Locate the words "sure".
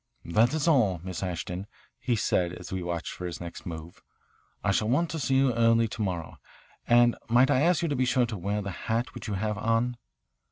8.05-8.25